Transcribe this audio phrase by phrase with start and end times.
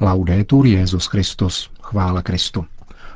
[0.00, 2.64] Laudetur Jezus Christus, chvála Kristu.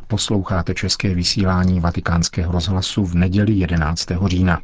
[0.07, 4.07] Posloucháte české vysílání Vatikánského rozhlasu v neděli 11.
[4.27, 4.61] října.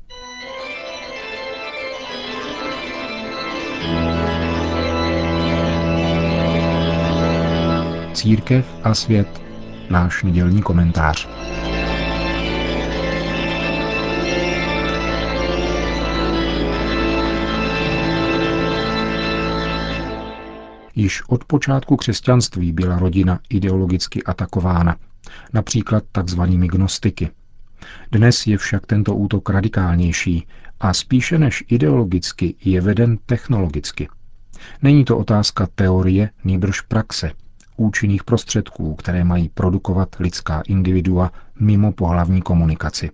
[8.15, 9.43] Církev a svět,
[9.91, 11.46] náš nedělní komentář.
[20.97, 24.97] Již od počátku křesťanství byla rodina ideologicky atakována,
[25.53, 27.31] například takzvanými gnostiky.
[28.13, 30.47] Dnes je však tento útok radikálnější
[30.81, 34.09] a spíše než ideologicky je veden technologicky.
[34.83, 37.33] Není to otázka teorie, nýbrž praxe,
[37.77, 43.11] účinných prostředků, které mají produkovat lidská individua mimo pohlavní komunikaci.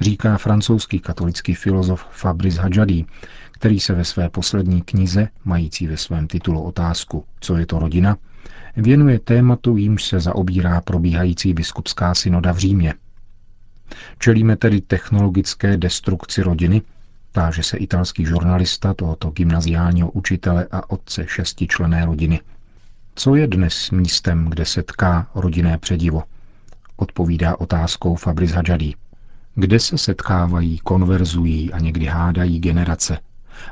[0.00, 3.04] Říká francouzský katolický filozof Fabrice Hadjadi,
[3.52, 8.16] který se ve své poslední knize, mající ve svém titulu otázku Co je to rodina,
[8.76, 12.94] věnuje tématu, jímž se zaobírá probíhající biskupská synoda v Římě.
[14.18, 16.82] Čelíme tedy technologické destrukci rodiny,
[17.32, 22.40] táže se italský žurnalista tohoto gymnaziálního učitele a otce šestičlené rodiny.
[23.14, 26.22] Co je dnes místem, kde se tká rodinné předivo?
[26.96, 28.94] Odpovídá otázkou Fabrice Hadjadi.
[29.54, 33.18] Kde se setkávají, konverzují a někdy hádají generace,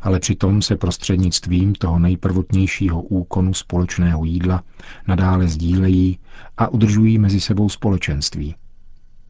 [0.03, 4.63] ale přitom se prostřednictvím toho nejprvotnějšího úkonu společného jídla
[5.09, 6.19] nadále sdílejí
[6.59, 8.55] a udržují mezi sebou společenství.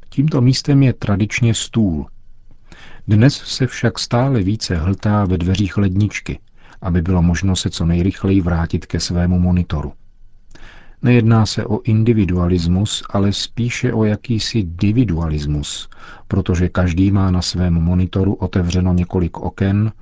[0.08, 2.06] Tímto místem je tradičně stůl.
[3.08, 6.38] Dnes se však stále více hltá ve dveřích ledničky,
[6.80, 9.92] aby bylo možno se co nejrychleji vrátit ke svému monitoru.
[11.02, 15.88] Nejedná se o individualismus, ale spíše o jakýsi dividualismus,
[16.28, 19.92] protože každý má na svém monitoru otevřeno několik oken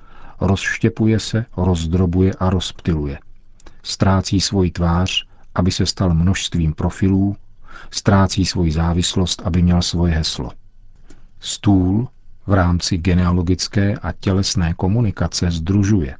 [0.41, 3.19] rozštěpuje se, rozdrobuje a rozptiluje.
[3.83, 7.35] Ztrácí svoji tvář, aby se stal množstvím profilů,
[7.91, 10.51] ztrácí svoji závislost, aby měl svoje heslo.
[11.39, 12.07] Stůl
[12.47, 16.15] v rámci genealogické a tělesné komunikace združuje.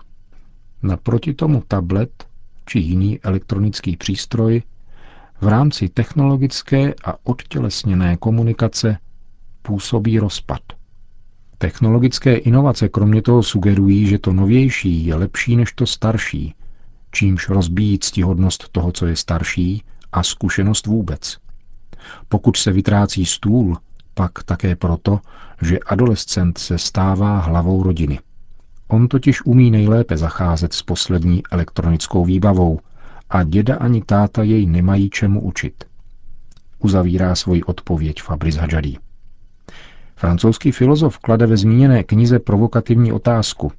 [0.84, 2.26] Naproti tomu tablet
[2.66, 4.62] či jiný elektronický přístroj
[5.42, 8.98] v rámci technologické a odtělesněné komunikace
[9.62, 10.62] působí rozpad–
[11.62, 16.56] Technologické inovace kromě toho sugerují, že to novější je lepší než to starší,
[17.12, 21.38] čímž rozbíjí ctihodnost toho, co je starší, a zkušenost vůbec.
[22.30, 23.78] Pokud se vytrácí stůl,
[24.14, 25.20] pak také proto,
[25.62, 28.20] že adolescent se stává hlavou rodiny.
[28.88, 32.80] On totiž umí nejlépe zacházet s poslední elektronickou výbavou
[33.32, 35.84] a děda ani táta jej nemají čemu učit.
[36.80, 38.98] Uzavírá svoji odpověď Fabrice Hadžadí.
[40.16, 43.72] Francouzský filozof klade ve zmíněné knize provokativní otázku.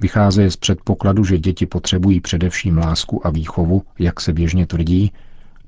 [0.00, 5.12] Vycházeje z předpokladu, že děti potřebují především lásku a výchovu, jak se běžně tvrdí,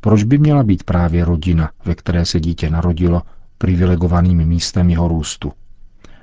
[0.01, 3.23] proč by měla být právě rodina, ve které se dítě narodilo,
[3.59, 5.53] privilegovaným místem jeho růstu?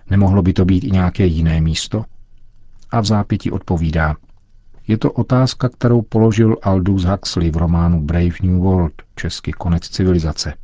[0.10, 2.06] Nemohlo by to být i nějaké jiné místo?
[2.92, 4.16] A v zápěti odpovídá.
[4.89, 10.53] Je to otázka, kterou položil Aldous Huxley v románu Brave New World, česky konec civilizace–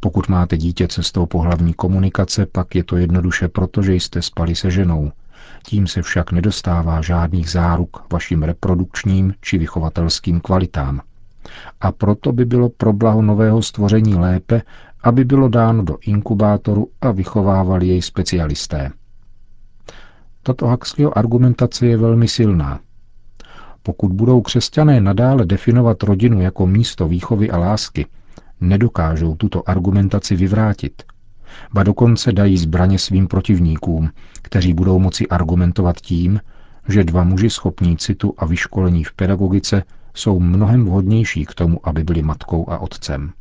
[0.00, 4.70] pokud máte dítě cestou pohlavní komunikace, pak je to jednoduše proto, že jste spali se
[4.70, 5.12] ženou.
[5.66, 11.00] Tím se však nedostává žádných záruk vašim reprodukčním či vychovatelským kvalitám.
[11.80, 14.62] A proto by bylo pro blaho nového stvoření lépe,
[15.02, 18.90] aby bylo dáno do inkubátoru a vychovávali jej specialisté.
[20.42, 22.80] Tato Huxleyho argumentace je velmi silná.
[23.86, 28.06] Pokud budou křesťané nadále definovat rodinu jako místo výchovy a lásky,
[28.60, 31.02] nedokážou tuto argumentaci vyvrátit.
[31.72, 34.10] Ba dokonce dají zbraně svým protivníkům,
[34.42, 36.40] kteří budou moci argumentovat tím,
[36.88, 39.82] že dva muži schopní citu a vyškolení v pedagogice
[40.14, 43.32] jsou mnohem vhodnější k tomu, aby byli matkou a otcem.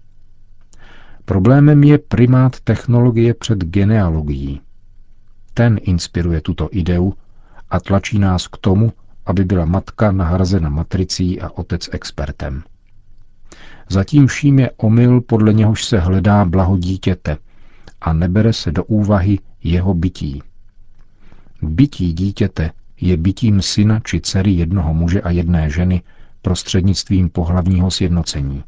[1.26, 4.62] Problémem je primát technologie před genealogií.
[5.54, 7.14] Ten inspiruje tuto ideu
[7.70, 8.94] a tlačí nás k tomu,
[9.26, 12.64] aby byla matka nahrazena matricí a otec expertem.
[13.90, 17.38] Zatím vším je omyl, podle něhož se hledá blaho dítěte
[18.02, 20.44] a nebere se do úvahy jeho bytí.
[21.62, 26.02] Bytí dítěte je bytím syna či dcery jednoho muže a jedné ženy
[26.42, 28.64] prostřednictvím pohlavního sjednocení.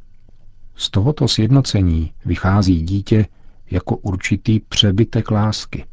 [0.75, 3.25] Z tohoto sjednocení vychází dítě
[3.71, 5.86] jako určitý přebytek lásky.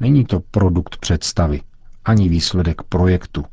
[0.00, 1.60] Není to produkt představy,
[2.04, 3.44] ani výsledek projektu.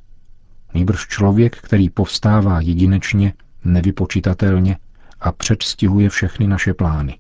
[0.74, 3.34] Nýbrž člověk, který povstává jedinečně
[3.66, 4.78] nevypočitatelně
[5.20, 7.20] a předstihuje všechny naše plány.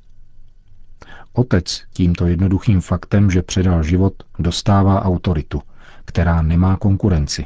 [1.34, 5.62] Otec tímto jednoduchým faktem, že předal život, dostává autoritu,
[6.06, 7.46] která nemá konkurenci.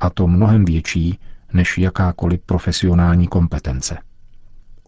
[0.00, 1.18] A to mnohem větší,
[1.52, 3.98] než jakákoliv profesionální kompetence.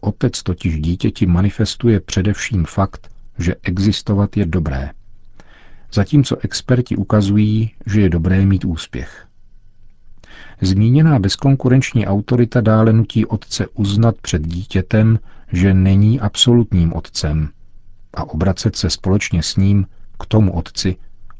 [0.01, 4.89] Otec totiž dítěti manifestuje především fakt, že existovat je dobré.
[5.93, 9.27] Zatímco experti ukazují, že je dobré mít úspěch.
[10.61, 15.19] Zmíněná bezkonkurenční autorita dále nutí otce uznat před dítětem,
[15.51, 17.49] že není absolutním otcem
[18.13, 19.87] a obracet se společně s ním
[20.19, 20.95] k tomu otci,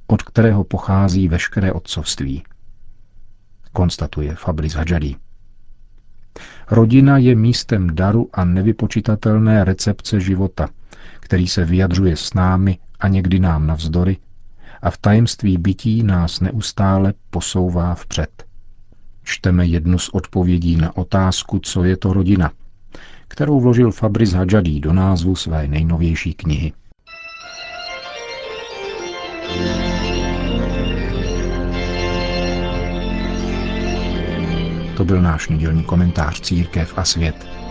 [0.07, 2.43] od kterého pochází veškeré otcovství.
[3.73, 5.17] Konstatuje Fabrice Hadžadí.
[6.71, 10.69] Rodina je místem daru a nevypočitatelné recepce života,
[11.19, 14.17] který se vyjadřuje s námi a někdy nám navzdory
[14.81, 18.45] a v tajemství bytí nás neustále posouvá vpřed.
[19.23, 22.51] Čteme jednu z odpovědí na otázku, co je to rodina,
[23.27, 26.73] kterou vložil Fabrice Hadžadí do názvu své nejnovější knihy.
[34.97, 37.62] To byl náš nedělní komentář Církev a svět.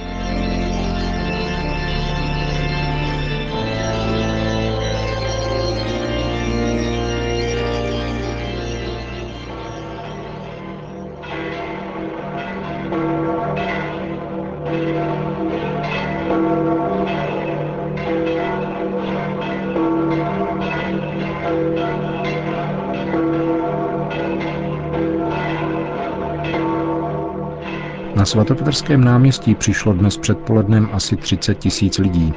[28.22, 32.34] Na svatopetrském náměstí přišlo dnes předpolednem asi 30 tisíc lidí,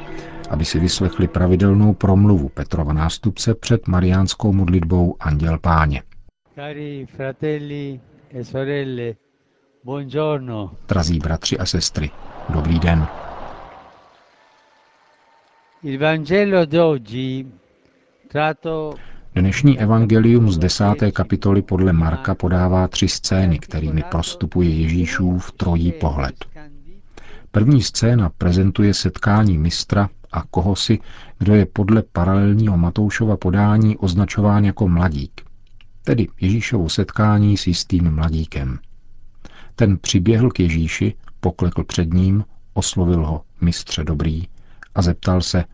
[0.50, 6.02] aby si vyslechli pravidelnou promluvu Petrova nástupce před mariánskou modlitbou Anděl Páně.
[6.54, 8.00] Cari fratelli
[8.34, 9.14] e sorelle,
[9.84, 10.70] buongiorno.
[10.88, 12.10] Drazí bratři a sestry,
[12.48, 13.06] dobrý den.
[15.82, 17.46] Il Vangelo d'oggi
[18.28, 18.94] tratto
[19.36, 26.44] Dnešní evangelium z desáté kapitoly podle Marka podává tři scény, kterými prostupuje Ježíšův trojí pohled.
[27.50, 30.98] První scéna prezentuje setkání mistra a kohosi,
[31.38, 35.40] kdo je podle paralelního Matoušova podání označován jako mladík,
[36.04, 38.78] tedy Ježíšovo setkání s jistým mladíkem.
[39.74, 42.44] Ten přiběhl k Ježíši, poklekl před ním,
[42.74, 44.48] oslovil ho mistře dobrý
[44.94, 45.64] a zeptal se,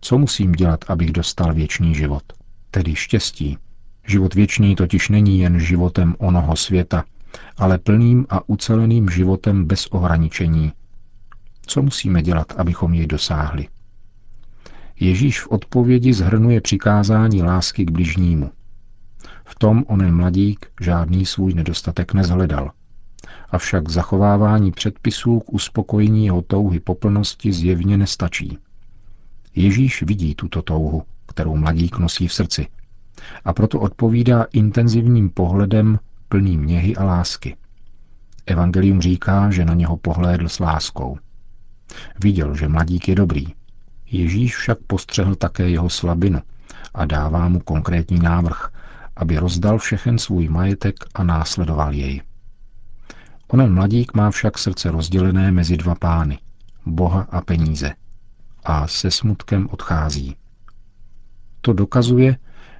[0.00, 2.22] co musím dělat, abych dostal věčný život
[2.70, 3.58] tedy štěstí.
[4.06, 7.04] Život věčný totiž není jen životem onoho světa,
[7.56, 10.72] ale plným a uceleným životem bez ohraničení.
[11.66, 13.68] Co musíme dělat, abychom jej dosáhli?
[15.00, 18.50] Ježíš v odpovědi zhrnuje přikázání lásky k bližnímu.
[19.44, 22.70] V tom onen mladík žádný svůj nedostatek nezhledal.
[23.50, 28.58] Avšak zachovávání předpisů k uspokojení jeho touhy po plnosti zjevně nestačí.
[29.54, 32.66] Ježíš vidí tuto touhu kterou mladík nosí v srdci.
[33.44, 35.98] A proto odpovídá intenzivním pohledem
[36.28, 37.56] plný měhy a lásky.
[38.46, 41.18] Evangelium říká, že na něho pohlédl s láskou.
[42.22, 43.46] Viděl, že mladík je dobrý.
[44.10, 46.40] Ježíš však postřehl také jeho slabinu
[46.94, 48.68] a dává mu konkrétní návrh,
[49.16, 52.22] aby rozdal všechen svůj majetek a následoval jej.
[53.48, 56.38] Onen mladík má však srdce rozdělené mezi dva pány,
[56.86, 57.92] Boha a peníze,
[58.64, 60.36] a se smutkem odchází.
[61.60, 62.36] To dokazuje,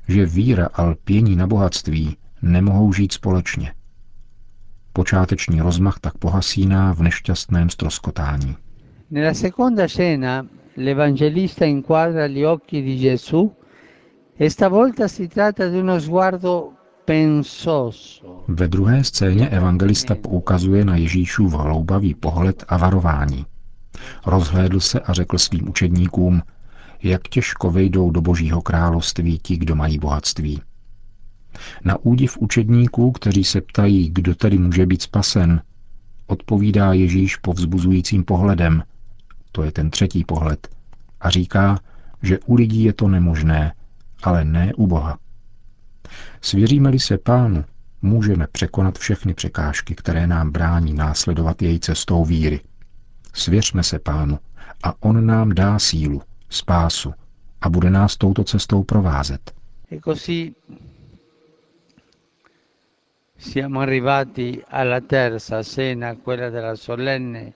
[0.08, 3.72] že víra a lpění na bohatství nemohou žít společně.
[4.92, 8.56] Počáteční rozmach tak pohasíná v nešťastném stroskotání.
[9.10, 9.86] Nella seconda
[10.76, 13.52] l'evangelista inquadra gli occhi di Gesù
[14.38, 16.72] e stavolta si tratta di uno sguardo
[17.04, 18.44] pensoso.
[18.48, 23.46] Ve druhé scéně evangelista poukazuje na Ježíšův hloubavý pohled a varování.
[24.26, 26.42] Rozhlédl se a řekl svým učedníkům–
[27.02, 30.60] jak těžko vejdou do božího království ti, kdo mají bohatství.
[31.84, 35.62] Na údiv učedníků, kteří se ptají, kdo tedy může být spasen,
[36.26, 38.82] odpovídá Ježíš povzbuzujícím pohledem,
[39.52, 40.68] to je ten třetí pohled,
[41.20, 41.80] a říká,
[42.22, 43.74] že u lidí je to nemožné,
[44.22, 45.18] ale ne u Boha.
[46.40, 47.64] Svěříme-li se pánu,
[48.02, 52.60] můžeme překonat všechny překážky, které nám brání následovat její cestou víry.
[53.34, 54.38] Svěřme se pánu
[54.82, 57.14] a on nám dá sílu, spásu
[57.60, 59.52] a bude nás touto cestou provázet.
[63.40, 67.52] Siamo arrivati alla terza cena, quella della solenne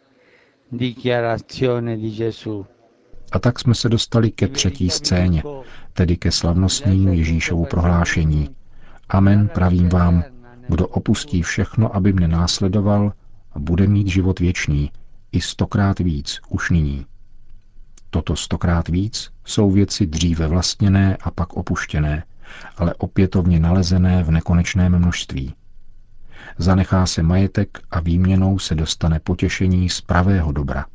[0.68, 2.66] dichiarazione di Gesù.
[3.32, 5.42] A tak jsme se dostali ke třetí scéně,
[5.92, 8.50] tedy ke slavnostnímu Ježíšovu prohlášení.
[9.08, 10.24] Amen, pravím vám,
[10.68, 13.12] kdo opustí všechno, aby mne následoval,
[13.58, 14.90] bude mít život věčný,
[15.32, 17.06] i stokrát víc, už nyní.
[18.14, 22.24] Toto stokrát víc jsou věci dříve vlastněné a pak opuštěné,
[22.76, 25.54] ale opětovně nalezené v nekonečném množství.
[26.58, 30.86] Zanechá se majetek a výměnou se dostane potěšení z pravého dobra.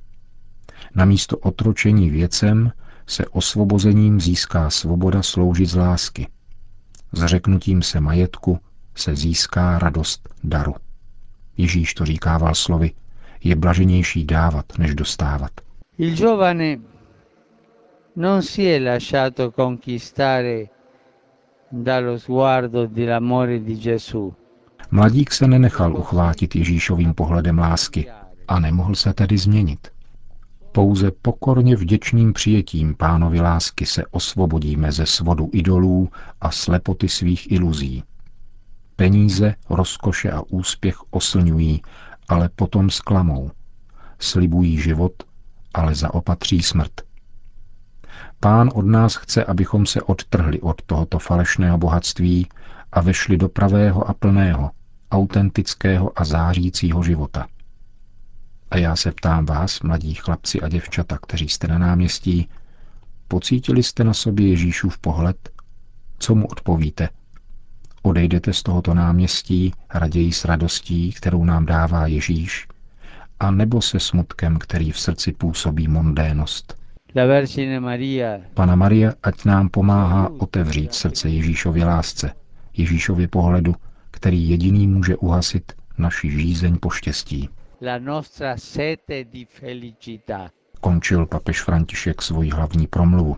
[0.95, 2.71] Namísto otročení věcem
[3.07, 6.27] se osvobozením získá svoboda sloužit z lásky.
[7.11, 8.59] Zřeknutím se majetku
[8.95, 10.75] se získá radost daru.
[11.57, 12.91] Ježíš to říkával slovy,
[13.43, 15.51] je blaženější dávat, než dostávat.
[15.97, 16.77] Il giovane
[18.19, 20.69] non si è lasciato conquistare
[21.69, 24.33] dallo sguardo dell'amore di Gesù.
[24.89, 28.11] Mladík se nenechal uchvátit Ježíšovým pohledem lásky
[28.47, 29.87] a nemohl se tedy změnit.
[30.71, 36.09] Pouze pokorně vděčným přijetím pánovi lásky se osvobodíme ze svodu idolů
[36.41, 38.03] a slepoty svých iluzí.
[38.95, 41.81] Peníze, rozkoše a úspěch oslňují,
[42.27, 43.51] ale potom sklamou.
[44.19, 45.13] Slibují život,
[45.73, 47.08] ale zaopatří smrt.
[48.39, 52.47] Pán od nás chce, abychom se odtrhli od tohoto falešného bohatství
[52.91, 54.71] a vešli do pravého a plného,
[55.11, 57.47] autentického a zářícího života.
[58.71, 62.49] A já se ptám vás, mladí chlapci a děvčata, kteří jste na náměstí,
[63.27, 65.49] pocítili jste na sobě Ježíšův pohled?
[66.19, 67.09] Co mu odpovíte?
[68.01, 72.67] Odejdete z tohoto náměstí raději s radostí, kterou nám dává Ježíš,
[73.39, 76.78] a nebo se smutkem, který v srdci působí mondénost?
[78.53, 82.33] Pana Maria, ať nám pomáhá otevřít srdce Ježíšově lásce,
[82.77, 83.75] Ježíšově pohledu,
[84.11, 87.49] který jediný může uhasit naši žízeň po štěstí.
[90.81, 93.37] Končil papež František svoji hlavní promluvu.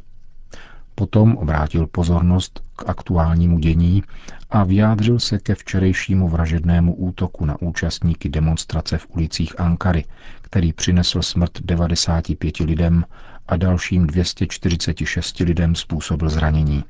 [1.01, 4.03] Potom obrátil pozornost k aktuálnímu dění
[4.49, 10.05] a vyjádřil se ke včerejšímu vražednému útoku na účastníky demonstrace v ulicích Ankary,
[10.41, 13.05] který přinesl smrt 95 lidem
[13.47, 16.83] a dalším 246 lidem způsobil zranění.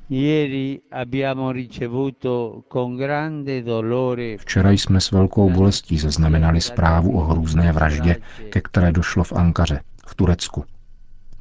[4.37, 8.15] Včera jsme s velkou bolestí zaznamenali zprávu o hrůzné vraždě,
[8.49, 10.65] ke které došlo v Ankaře, v Turecku.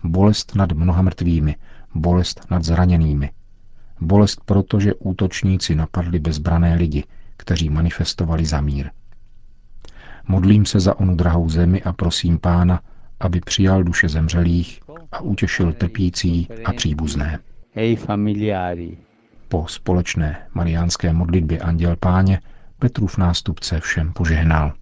[0.05, 1.57] Bolest nad mnoha mrtvými,
[1.95, 3.31] bolest nad zraněnými.
[4.01, 7.05] Bolest proto, že útočníci napadli bezbrané lidi,
[7.37, 8.91] kteří manifestovali za mír.
[10.29, 12.81] Modlím se za onu drahou zemi a prosím pána,
[13.21, 14.81] aby přijal duše zemřelých
[15.13, 17.39] a utěšil trpící a příbuzné.
[19.49, 22.41] Po společné mariánské modlitbě Anděl Páně
[22.79, 24.73] Petrův nástupce všem požehnal.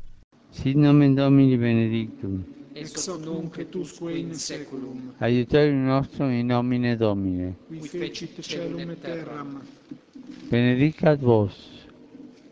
[0.52, 2.44] Sit nomen Domini benedictum.
[2.80, 5.12] Ex hoc nunc et usque in seculum.
[5.20, 7.54] Aiuterium nostrum in nomine Domine.
[7.68, 9.60] Qui fecit celum et terram.
[10.50, 11.54] Benedicat vos,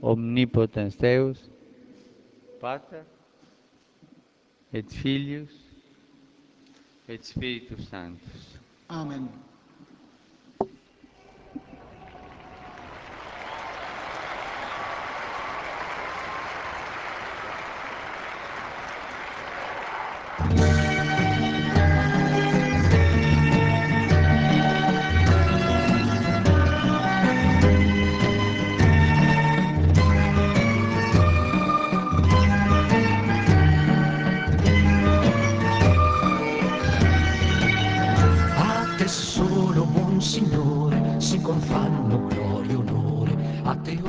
[0.03, 1.39] omnipotens Deus,
[2.61, 3.05] Pater
[4.73, 5.55] et Filius
[7.09, 8.59] et Spiritus Sanctus.
[8.89, 9.29] Amen.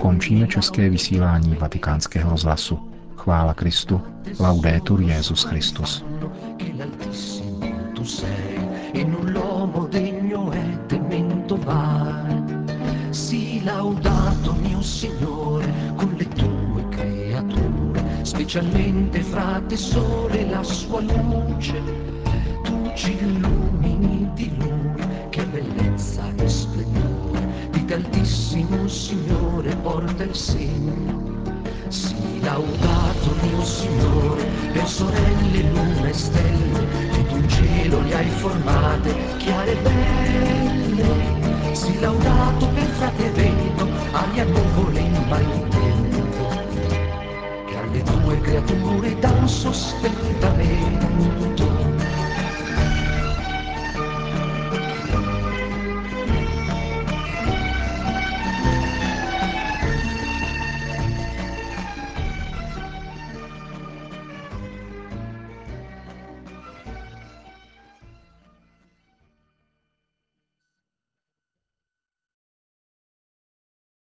[0.01, 2.79] Končíme české vysílání vatikánského rozhlasu.
[3.15, 4.01] Chvála Kristu.
[4.39, 6.03] Laudetur Jezus Christus.
[13.67, 21.81] laudato mio Signore con le tue creature, specialmente fra te sole la sua luce.
[22.63, 26.36] Tu ci illumini di lui, che bellezza e
[28.57, 31.35] altissimo Signore porta il segno.
[31.89, 39.15] Sii laudato mio Signore, per sorelle, luna e stelle, tutto un cielo li hai formate,
[39.37, 41.75] chiare e belle.
[41.75, 46.19] Sii laudato per frate vedo, aria nuvole immanitente,
[47.67, 51.46] che alle tue creature dan sostentamento